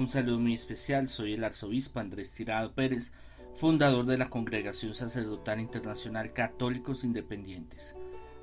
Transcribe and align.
Un 0.00 0.08
saludo 0.08 0.38
muy 0.38 0.54
especial, 0.54 1.08
soy 1.08 1.34
el 1.34 1.44
arzobispo 1.44 2.00
Andrés 2.00 2.32
Tirado 2.32 2.72
Pérez, 2.72 3.12
fundador 3.54 4.06
de 4.06 4.16
la 4.16 4.30
Congregación 4.30 4.94
Sacerdotal 4.94 5.60
Internacional 5.60 6.32
Católicos 6.32 7.04
Independientes. 7.04 7.94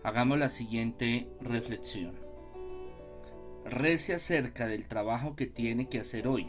Hagamos 0.03 0.37
la 0.37 0.49
siguiente 0.49 1.27
reflexión. 1.41 2.13
Rece 3.65 4.13
acerca 4.13 4.67
del 4.67 4.87
trabajo 4.87 5.35
que 5.35 5.47
tiene 5.47 5.89
que 5.89 5.99
hacer 5.99 6.27
hoy. 6.27 6.45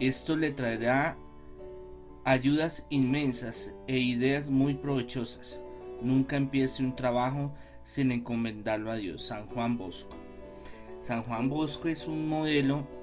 Esto 0.00 0.34
le 0.36 0.50
traerá 0.50 1.16
ayudas 2.24 2.88
inmensas 2.90 3.72
e 3.86 3.98
ideas 3.98 4.50
muy 4.50 4.74
provechosas. 4.74 5.62
Nunca 6.00 6.34
empiece 6.34 6.82
un 6.82 6.96
trabajo 6.96 7.54
sin 7.84 8.10
encomendarlo 8.10 8.90
a 8.90 8.96
Dios. 8.96 9.22
San 9.22 9.46
Juan 9.46 9.78
Bosco. 9.78 10.16
San 10.98 11.22
Juan 11.22 11.48
Bosco 11.48 11.86
es 11.86 12.08
un 12.08 12.28
modelo 12.28 13.01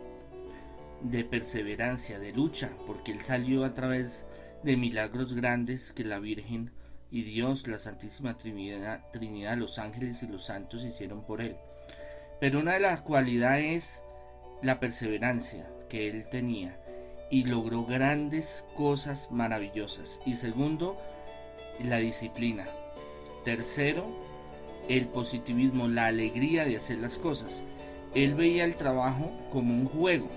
de 1.02 1.24
perseverancia, 1.24 2.20
de 2.20 2.34
lucha, 2.34 2.72
porque 2.86 3.12
él 3.12 3.22
salió 3.22 3.64
a 3.64 3.74
través 3.74 4.28
de 4.64 4.76
milagros 4.76 5.34
grandes 5.34 5.94
que 5.94 6.04
la 6.04 6.20
Virgen 6.20 6.72
y 7.12 7.24
Dios, 7.24 7.68
la 7.68 7.78
Santísima 7.78 8.38
Trinidad, 8.38 9.58
los 9.58 9.80
ángeles 9.80 10.22
y 10.24 10.28
los 10.28 10.46
santos 10.46 10.84
hicieron 10.84 11.24
por 11.24 11.42
él. 11.42 11.56
Pero 12.40 12.60
una 12.60 12.74
de 12.74 12.82
las 12.82 13.02
cualidades 13.02 13.76
es 13.76 14.04
la 14.62 14.80
perseverancia 14.80 15.68
que 15.90 16.10
él 16.10 16.28
tenía 16.30 16.78
y 17.32 17.46
logró 17.46 17.86
grandes 17.86 18.68
cosas 18.76 19.32
maravillosas. 19.32 20.20
Y 20.26 20.36
segundo, 20.36 20.98
la 21.84 21.98
disciplina. 21.98 22.68
Tercero, 23.46 24.06
el 24.90 25.08
positivismo, 25.08 25.88
la 25.88 26.08
alegría 26.08 26.66
de 26.66 26.76
hacer 26.76 26.98
las 26.98 27.18
cosas. 27.18 27.66
Él 28.14 28.36
veía 28.36 28.66
el 28.66 28.76
trabajo 28.76 29.32
como 29.52 29.74
un 29.74 29.88
juego 29.88 30.30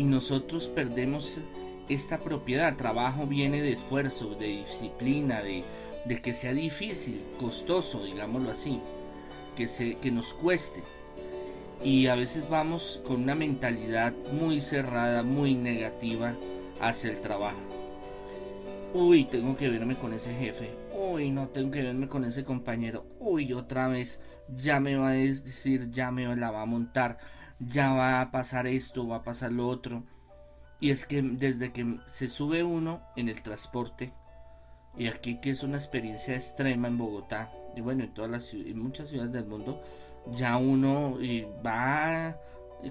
y 0.00 0.04
nosotros 0.04 0.66
perdemos 0.68 1.42
esta 1.90 2.20
propiedad. 2.20 2.74
Trabajo 2.74 3.26
viene 3.26 3.60
de 3.60 3.72
esfuerzo, 3.72 4.34
de 4.34 4.46
disciplina, 4.46 5.42
de, 5.42 5.62
que 6.22 6.32
sea 6.32 6.54
difícil, 6.54 7.22
costoso, 7.38 8.02
digámoslo 8.04 8.50
así, 8.50 8.80
que, 9.56 9.66
se, 9.66 9.98
que 9.98 10.10
nos 10.10 10.32
cueste. 10.32 10.82
Y 11.84 12.06
a 12.06 12.14
veces 12.14 12.48
vamos 12.48 13.02
con 13.06 13.24
una 13.24 13.34
mentalidad 13.34 14.14
muy 14.32 14.60
cerrada, 14.60 15.22
muy 15.22 15.54
negativa 15.54 16.34
hacia 16.80 17.10
el 17.10 17.20
trabajo. 17.20 17.60
Uy, 18.94 19.24
tengo 19.24 19.54
que 19.54 19.68
verme 19.68 19.98
con 19.98 20.14
ese 20.14 20.32
jefe. 20.34 20.70
Uy, 20.94 21.30
no 21.30 21.48
tengo 21.48 21.72
que 21.72 21.82
verme 21.82 22.08
con 22.08 22.24
ese 22.24 22.42
compañero. 22.42 23.04
Uy, 23.18 23.52
otra 23.52 23.86
vez 23.88 24.22
ya 24.48 24.80
me 24.80 24.96
va 24.96 25.10
a 25.10 25.12
decir, 25.12 25.90
ya 25.90 26.10
me 26.10 26.34
la 26.36 26.50
va 26.50 26.62
a 26.62 26.66
montar 26.66 27.18
ya 27.60 27.92
va 27.92 28.20
a 28.20 28.30
pasar 28.30 28.66
esto, 28.66 29.06
va 29.06 29.16
a 29.16 29.22
pasar 29.22 29.52
lo 29.52 29.68
otro. 29.68 30.02
Y 30.80 30.90
es 30.90 31.04
que 31.06 31.22
desde 31.22 31.72
que 31.72 31.98
se 32.06 32.26
sube 32.26 32.64
uno 32.64 33.02
en 33.16 33.28
el 33.28 33.42
transporte, 33.42 34.12
y 34.96 35.06
aquí 35.06 35.40
que 35.40 35.50
es 35.50 35.62
una 35.62 35.76
experiencia 35.76 36.34
extrema 36.34 36.88
en 36.88 36.98
Bogotá, 36.98 37.52
y 37.76 37.80
bueno, 37.82 38.04
en 38.04 38.14
todas 38.14 38.30
las 38.30 38.54
muchas 38.74 39.10
ciudades 39.10 39.32
del 39.32 39.46
mundo, 39.46 39.82
ya 40.32 40.56
uno 40.56 41.18
va 41.64 42.36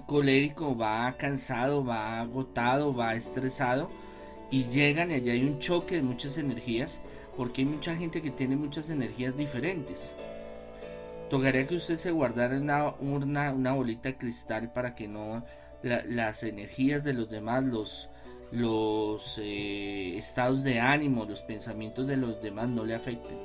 colérico, 0.06 0.76
va 0.76 1.12
cansado, 1.16 1.84
va 1.84 2.20
agotado, 2.20 2.94
va 2.94 3.14
estresado, 3.14 3.90
y 4.50 4.64
llegan 4.64 5.10
y 5.10 5.14
allá 5.14 5.32
hay 5.32 5.44
un 5.44 5.58
choque 5.58 5.96
de 5.96 6.02
muchas 6.02 6.38
energías, 6.38 7.02
porque 7.36 7.62
hay 7.62 7.68
mucha 7.68 7.96
gente 7.96 8.22
que 8.22 8.30
tiene 8.30 8.56
muchas 8.56 8.88
energías 8.90 9.36
diferentes. 9.36 10.16
Tocaría 11.30 11.64
que 11.64 11.76
usted 11.76 11.94
se 11.94 12.10
guardara 12.10 12.58
una 12.58 12.90
una 13.52 13.72
bolita 13.72 14.08
de 14.08 14.16
cristal 14.16 14.72
para 14.72 14.96
que 14.96 15.06
no 15.06 15.44
las 15.82 16.42
energías 16.42 17.04
de 17.04 17.12
los 17.12 17.30
demás, 17.30 17.62
los, 17.64 18.10
los 18.50 19.38
eh, 19.40 20.18
estados 20.18 20.64
de 20.64 20.80
ánimo, 20.80 21.24
los 21.24 21.42
pensamientos 21.42 22.08
de 22.08 22.16
los 22.16 22.42
demás 22.42 22.68
no 22.68 22.84
le 22.84 22.96
afecten. 22.96 23.38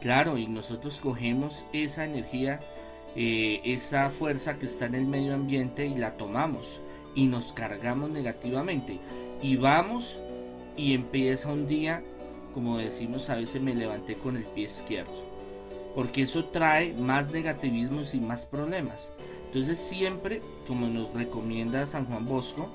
Claro, 0.00 0.38
y 0.38 0.46
nosotros 0.46 0.98
cogemos 1.00 1.66
esa 1.74 2.06
energía, 2.06 2.60
eh, 3.14 3.60
esa 3.62 4.08
fuerza 4.08 4.58
que 4.58 4.66
está 4.66 4.86
en 4.86 4.94
el 4.94 5.06
medio 5.06 5.34
ambiente 5.34 5.86
y 5.86 5.94
la 5.94 6.16
tomamos 6.16 6.80
y 7.14 7.26
nos 7.26 7.52
cargamos 7.52 8.08
negativamente. 8.08 8.98
Y 9.42 9.56
vamos 9.56 10.18
y 10.78 10.94
empieza 10.94 11.52
un 11.52 11.68
día, 11.68 12.02
como 12.54 12.78
decimos 12.78 13.28
a 13.28 13.36
veces, 13.36 13.60
me 13.60 13.74
levanté 13.74 14.14
con 14.14 14.38
el 14.38 14.44
pie 14.44 14.64
izquierdo 14.64 15.31
porque 15.94 16.22
eso 16.22 16.46
trae 16.46 16.92
más 16.94 17.30
negativismos 17.30 18.14
y 18.14 18.20
más 18.20 18.46
problemas. 18.46 19.14
Entonces 19.46 19.78
siempre, 19.78 20.40
como 20.66 20.86
nos 20.86 21.12
recomienda 21.12 21.84
San 21.86 22.06
Juan 22.06 22.26
Bosco, 22.26 22.68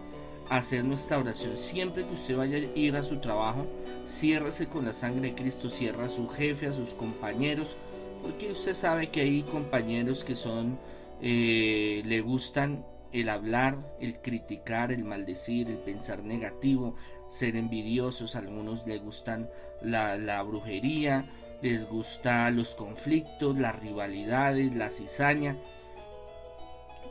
hacer 0.50 0.84
nuestra 0.84 1.18
oración. 1.18 1.58
Siempre 1.58 2.06
que 2.06 2.14
usted 2.14 2.38
vaya 2.38 2.58
a 2.58 2.78
ir 2.78 2.96
a 2.96 3.04
su 3.04 3.20
trabajo, 3.20 3.66
ciérrese 4.06 4.68
con 4.68 4.86
la 4.86 4.94
sangre 4.94 5.30
de 5.30 5.36
Cristo, 5.36 5.70
cierra 5.70 6.06
a 6.06 6.10
su 6.10 6.28
jefe, 6.28 6.68
a 6.68 6.72
sus 6.72 6.94
compañeros, 6.94 7.78
porque 8.22 8.52
usted 8.52 8.74
sabe 8.74 9.10
que 9.10 9.22
hay 9.22 9.44
compañeros 9.44 10.24
que 10.24 10.36
son, 10.36 10.78
eh, 11.22 12.02
le 12.06 12.22
gustan 12.22 12.86
el 13.12 13.30
hablar, 13.30 13.78
el 14.00 14.22
criticar, 14.22 14.92
el 14.92 15.04
maldecir, 15.04 15.70
el 15.70 15.78
pensar 15.78 16.24
negativo, 16.24 16.96
ser 17.28 17.56
envidiosos, 17.56 18.36
algunos 18.36 18.86
le 18.86 19.00
gustan 19.00 19.50
la 19.82 20.42
brujería, 20.44 21.30
les 21.62 21.88
gusta 21.88 22.50
los 22.52 22.76
conflictos, 22.76 23.58
las 23.58 23.80
rivalidades, 23.80 24.76
la 24.76 24.90
cizaña. 24.90 25.56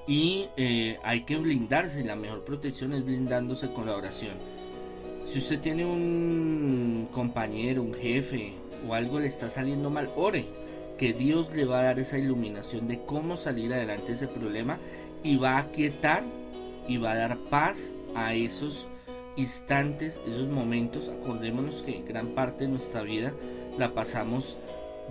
Y 0.07 0.49
eh, 0.57 0.99
hay 1.03 1.25
que 1.25 1.37
blindarse, 1.37 2.05
la 2.05 2.15
mejor 2.15 2.45
protección 2.45 2.93
es 2.93 3.05
blindándose 3.05 3.73
con 3.73 3.87
la 3.87 3.97
oración. 3.97 4.35
Si 5.25 5.41
usted 5.41 5.61
tiene 5.61 5.85
un 5.85 7.09
compañero, 7.11 7.83
un 7.83 7.95
jefe 7.95 8.55
o 8.89 8.95
algo 8.95 9.19
le 9.19 9.27
está 9.27 9.49
saliendo 9.49 9.91
mal, 9.91 10.11
ore, 10.15 10.47
que 10.99 11.13
Dios 11.13 11.53
le 11.53 11.65
va 11.65 11.81
a 11.81 11.85
dar 11.85 11.99
esa 11.99 12.19
iluminación 12.19 12.87
de 12.87 13.01
cómo 13.03 13.37
salir 13.37 13.75
adelante 13.75 14.09
de 14.09 14.13
ese 14.15 14.29
problema 14.29 14.79
y 15.23 15.37
va 15.37 15.57
a 15.57 15.63
aquietar 15.63 16.23
y 16.87 16.97
va 16.99 17.13
a 17.13 17.17
dar 17.17 17.39
paz 17.51 17.93
a 18.15 18.35
esos 18.35 18.87
instantes, 19.37 20.21
esos 20.27 20.49
momentos. 20.49 21.09
Acordémonos 21.09 21.83
que 21.83 22.03
gran 22.07 22.29
parte 22.29 22.65
de 22.65 22.71
nuestra 22.71 23.03
vida 23.03 23.33
la 23.79 23.95
pasamos 23.95 24.57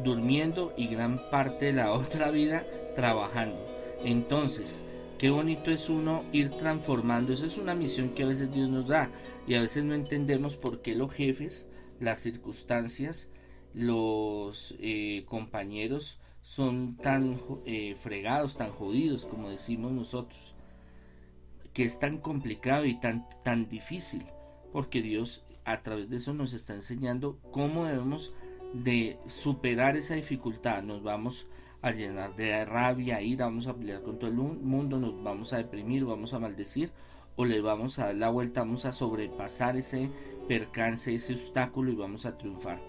durmiendo 0.03 0.73
y 0.75 0.87
gran 0.87 1.19
parte 1.29 1.65
de 1.65 1.73
la 1.73 1.91
otra 1.93 2.31
vida 2.31 2.65
trabajando. 2.95 3.57
Entonces, 4.03 4.83
qué 5.17 5.29
bonito 5.29 5.71
es 5.71 5.89
uno 5.89 6.23
ir 6.31 6.49
transformando. 6.51 7.33
Esa 7.33 7.45
es 7.45 7.57
una 7.57 7.75
misión 7.75 8.09
que 8.09 8.23
a 8.23 8.27
veces 8.27 8.51
Dios 8.51 8.69
nos 8.69 8.87
da 8.87 9.09
y 9.47 9.55
a 9.55 9.61
veces 9.61 9.83
no 9.83 9.93
entendemos 9.93 10.57
por 10.57 10.81
qué 10.81 10.95
los 10.95 11.11
jefes, 11.13 11.69
las 11.99 12.19
circunstancias, 12.19 13.31
los 13.73 14.75
eh, 14.79 15.25
compañeros 15.27 16.19
son 16.41 16.95
tan 16.97 17.41
eh, 17.65 17.95
fregados, 17.95 18.55
tan 18.55 18.71
jodidos 18.71 19.25
como 19.25 19.49
decimos 19.49 19.91
nosotros. 19.91 20.53
Que 21.73 21.83
es 21.83 21.99
tan 21.99 22.19
complicado 22.19 22.85
y 22.85 22.99
tan, 22.99 23.27
tan 23.43 23.67
difícil. 23.67 24.25
Porque 24.71 25.01
Dios 25.01 25.45
a 25.65 25.81
través 25.81 26.09
de 26.09 26.17
eso 26.17 26.33
nos 26.33 26.53
está 26.53 26.73
enseñando 26.73 27.39
cómo 27.51 27.85
debemos 27.85 28.33
de 28.83 29.17
superar 29.27 29.95
esa 29.95 30.15
dificultad. 30.15 30.83
Nos 30.83 31.01
vamos 31.01 31.47
a 31.81 31.91
llenar 31.91 32.35
de 32.35 32.65
rabia, 32.65 33.21
ira, 33.21 33.45
vamos 33.45 33.67
a 33.67 33.75
pelear 33.75 34.01
con 34.01 34.17
todo 34.17 34.29
el 34.29 34.35
mundo, 34.35 34.99
nos 34.99 35.21
vamos 35.23 35.53
a 35.53 35.57
deprimir, 35.57 36.03
vamos 36.03 36.33
a 36.33 36.39
maldecir 36.39 36.91
o 37.37 37.45
le 37.45 37.61
vamos 37.61 37.99
a 37.99 38.07
dar 38.07 38.15
la 38.15 38.29
vuelta, 38.29 38.61
vamos 38.61 38.85
a 38.85 38.91
sobrepasar 38.91 39.77
ese 39.77 40.09
percance, 40.47 41.13
ese 41.13 41.33
obstáculo 41.33 41.91
y 41.91 41.95
vamos 41.95 42.25
a 42.25 42.37
triunfar. 42.37 42.81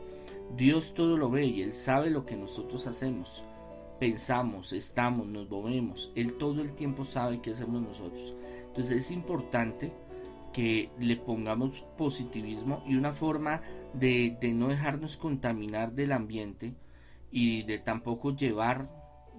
Dios 0.57 0.95
todo 0.95 1.17
lo 1.17 1.31
ve 1.31 1.47
y 1.47 1.63
Él 1.63 1.73
sabe 1.73 2.11
lo 2.11 2.25
que 2.25 2.37
nosotros 2.37 2.87
hacemos. 2.87 3.45
Pensamos, 3.99 4.73
estamos, 4.73 5.27
nos 5.27 5.51
movemos. 5.51 6.13
Él 6.15 6.35
todo 6.35 6.63
el 6.63 6.73
tiempo 6.73 7.05
sabe 7.05 7.41
qué 7.41 7.53
hacemos 7.53 7.83
nosotros. 7.83 8.35
Entonces 8.69 8.99
es 8.99 9.11
importante 9.11 9.93
que 10.57 10.89
le 10.99 11.17
pongamos 11.17 11.85
positivismo 11.99 12.83
y 12.87 12.97
una 12.97 13.13
forma 13.13 13.61
de, 13.93 14.39
no 14.55 14.69
dejarnos 14.69 15.19
contaminar 15.19 15.93
del 15.93 16.13
ambiente 16.13 16.73
y 17.31 17.65
de 17.65 17.79
tampoco 17.79 18.35
llevar 18.35 18.89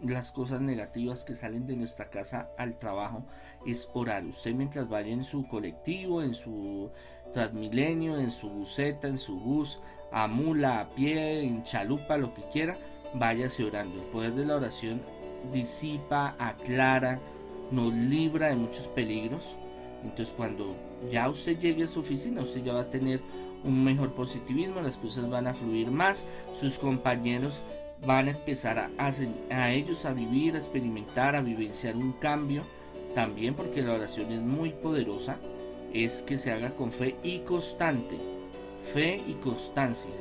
las 0.04 0.32
cosas 0.32 0.62
negativas 0.62 1.24
que 1.24 1.34
salen 1.34 1.66
de 1.66 1.76
nuestra 1.76 2.12
casa 2.12 2.52
al 2.60 2.78
trabajo 2.78 3.26
es 3.66 3.90
orar. 3.96 4.26
Usted 4.26 4.54
mientras 4.54 4.88
vaya 4.88 5.12
en 5.12 5.24
su 5.24 5.48
colectivo, 5.48 6.22
en 6.22 6.36
su 6.36 6.92
transmilenio, 7.34 8.20
en 8.20 8.30
su 8.30 8.52
buseta, 8.52 9.08
en 9.08 9.18
su 9.18 9.40
bus, 9.40 9.82
a 10.12 10.28
mula, 10.28 10.82
a 10.82 10.90
pie, 10.94 11.42
en 11.42 11.64
chalupa, 11.64 12.18
lo 12.18 12.32
que 12.36 12.44
quiera, 12.52 12.78
váyase 13.16 13.64
orando. 13.64 14.04
El 14.04 14.10
poder 14.10 14.36
de 14.36 14.46
la 14.46 14.58
oración 14.58 15.02
disipa, 15.52 16.36
aclara, 16.38 17.20
nos 17.72 17.92
libra 17.92 18.50
de 18.50 18.56
muchos 18.56 18.88
peligros. 18.90 19.58
Entonces 20.04 20.34
cuando 20.36 20.76
ya 21.12 21.30
usted 21.30 21.58
llegue 21.58 21.84
a 21.84 21.88
su 21.88 22.00
oficina, 22.00 22.42
usted 22.42 22.64
ya 22.64 22.74
va 22.74 22.82
a 22.82 22.90
tener 22.90 23.22
un 23.64 23.84
mejor 23.84 24.14
positivismo, 24.14 24.82
las 24.82 24.98
cosas 24.98 25.30
van 25.30 25.48
a 25.48 25.54
fluir 25.54 25.90
más, 25.92 26.28
sus 26.54 26.78
compañeros 26.78 27.62
van 28.06 28.28
a 28.28 28.32
empezar 28.32 28.78
a, 28.78 28.90
a, 29.50 29.72
ellos 29.72 30.06
a 30.06 30.14
vivir, 30.14 30.56
a 30.56 30.60
experimentar, 30.60 31.36
a 31.36 31.42
vivenciar 31.42 31.96
un 31.96 32.14
cambio, 32.14 32.64
también 33.16 33.56
porque 33.56 33.82
la 33.82 33.94
oración 33.94 34.32
es 34.32 34.42
muy 34.42 34.70
poderosa 34.70 35.38
es 35.94 36.22
que 36.22 36.38
se 36.38 36.52
haga 36.52 36.76
con 36.76 36.92
fe 36.92 37.16
y 37.24 37.40
constante. 37.40 38.18
Fe 38.94 39.24
y 39.28 39.34
constancia. 39.36 40.12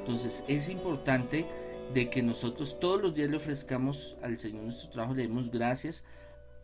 Entonces 0.00 0.44
es 0.48 0.68
importante 0.68 1.44
de 1.92 2.08
que 2.08 2.22
nosotros 2.22 2.78
todos 2.80 3.00
los 3.02 3.14
días 3.14 3.30
le 3.30 3.36
ofrezcamos 3.36 4.16
al 4.22 4.38
Señor 4.38 4.64
nuestro 4.64 4.90
trabajo, 4.90 5.14
le 5.14 5.22
demos 5.22 5.50
gracias 5.50 6.04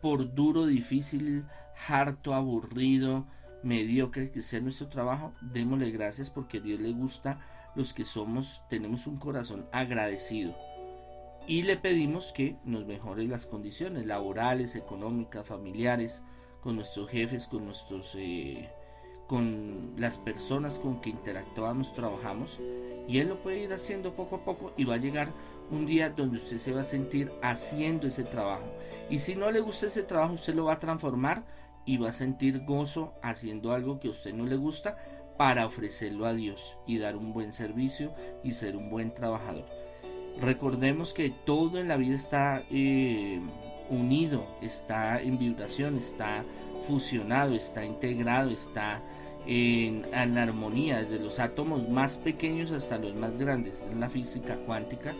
por 0.03 0.35
duro, 0.35 0.65
difícil, 0.65 1.45
harto, 1.87 2.33
aburrido, 2.33 3.25
mediocre 3.63 4.31
que 4.31 4.41
sea 4.41 4.59
nuestro 4.59 4.89
trabajo, 4.89 5.31
démosle 5.39 5.91
gracias 5.91 6.29
porque 6.29 6.57
a 6.57 6.59
Dios 6.59 6.81
le 6.81 6.91
gusta 6.91 7.39
los 7.73 7.93
que 7.93 8.03
somos, 8.03 8.61
tenemos 8.69 9.07
un 9.07 9.15
corazón 9.15 9.65
agradecido. 9.71 10.53
Y 11.47 11.63
le 11.63 11.77
pedimos 11.77 12.33
que 12.33 12.57
nos 12.65 12.85
mejore 12.85 13.25
las 13.29 13.45
condiciones 13.45 14.05
laborales, 14.05 14.75
económicas, 14.75 15.47
familiares, 15.47 16.21
con 16.59 16.75
nuestros 16.75 17.09
jefes, 17.09 17.47
con 17.47 17.63
nuestros 17.63 18.13
eh, 18.19 18.69
con 19.27 19.93
las 19.95 20.17
personas 20.17 20.79
con 20.79 20.99
que 20.99 21.11
interactuamos, 21.11 21.93
trabajamos, 21.93 22.59
y 23.07 23.19
Él 23.19 23.29
lo 23.29 23.41
puede 23.41 23.63
ir 23.63 23.73
haciendo 23.73 24.13
poco 24.13 24.37
a 24.37 24.45
poco 24.45 24.73
y 24.77 24.85
va 24.85 24.95
a 24.95 24.99
llegar 24.99 25.33
un 25.71 25.85
día 25.85 26.09
donde 26.09 26.37
usted 26.37 26.57
se 26.57 26.71
va 26.71 26.81
a 26.81 26.85
sentir 26.85 27.31
haciendo 27.41 28.07
ese 28.07 28.23
trabajo. 28.23 28.65
Y 29.09 29.17
si 29.19 29.35
no 29.35 29.51
le 29.51 29.59
gusta 29.59 29.87
ese 29.87 30.03
trabajo, 30.03 30.33
usted 30.33 30.55
lo 30.55 30.65
va 30.65 30.73
a 30.73 30.79
transformar 30.79 31.43
y 31.85 31.97
va 31.97 32.09
a 32.09 32.13
sentir 32.13 32.63
gozo 32.65 33.13
haciendo 33.21 33.73
algo 33.73 33.99
que 33.99 34.07
a 34.07 34.11
usted 34.11 34.33
no 34.33 34.45
le 34.45 34.55
gusta 34.55 34.97
para 35.37 35.65
ofrecerlo 35.65 36.25
a 36.25 36.33
Dios 36.33 36.77
y 36.85 36.99
dar 36.99 37.15
un 37.15 37.33
buen 37.33 37.53
servicio 37.53 38.13
y 38.43 38.51
ser 38.51 38.77
un 38.77 38.89
buen 38.89 39.13
trabajador. 39.13 39.65
Recordemos 40.39 41.13
que 41.13 41.31
todo 41.45 41.79
en 41.79 41.87
la 41.87 41.97
vida 41.97 42.15
está 42.15 42.63
eh, 42.71 43.39
unido, 43.89 44.45
está 44.61 45.21
en 45.21 45.37
vibración, 45.37 45.97
está 45.97 46.43
fusionado, 46.87 47.55
está 47.55 47.85
integrado, 47.85 48.49
está 48.49 49.01
en, 49.47 50.05
en, 50.13 50.37
armonía, 50.37 50.97
desde 50.97 51.19
los 51.19 51.39
átomos 51.39 51.87
más 51.89 52.17
pequeños 52.17 52.71
hasta 52.71 52.97
los 52.97 53.15
más 53.15 53.37
grandes, 53.37 53.85
en 53.91 53.99
la 53.99 54.09
física 54.09 54.57
cuántica. 54.65 55.13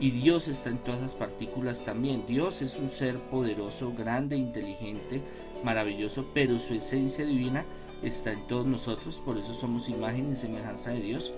Y 0.00 0.12
Dios 0.12 0.46
está 0.46 0.70
en 0.70 0.78
todas 0.78 1.00
esas 1.00 1.14
partículas 1.14 1.84
también. 1.84 2.24
Dios 2.26 2.62
es 2.62 2.78
un 2.78 2.88
ser 2.88 3.18
poderoso, 3.30 3.92
grande, 3.92 4.36
inteligente, 4.36 5.20
maravilloso, 5.64 6.26
pero 6.34 6.58
su 6.60 6.74
esencia 6.74 7.26
divina 7.26 7.64
está 8.02 8.32
en 8.32 8.46
todos 8.46 8.66
nosotros, 8.66 9.20
por 9.24 9.36
eso 9.36 9.54
somos 9.54 9.88
imagen 9.88 10.30
y 10.30 10.36
semejanza 10.36 10.92
de 10.92 11.00
Dios. 11.00 11.32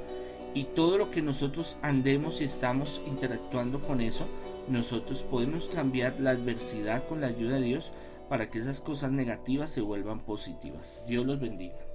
Y 0.53 0.65
todo 0.65 0.99
lo 0.99 1.11
que 1.11 1.23
nosotros 1.23 1.79
andemos 1.81 2.41
y 2.41 2.45
estamos 2.45 3.01
interactuando 3.07 3.81
con 3.81 4.01
eso, 4.01 4.27
nosotros 4.69 5.23
podemos 5.23 5.71
cambiar 5.71 6.21
la 6.21 6.31
adversidad 6.31 7.07
con 7.09 7.21
la 7.21 7.29
ayuda 7.29 7.57
de 7.57 7.67
Dios 7.67 7.93
para 8.29 8.51
que 8.51 8.59
esas 8.59 8.81
cosas 8.81 9.11
negativas 9.11 9.71
se 9.71 9.81
vuelvan 9.81 10.21
positivas. 10.21 11.03
Dios 11.07 11.25
los 11.25 11.41
bendiga. 11.41 11.90